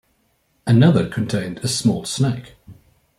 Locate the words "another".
0.65-1.07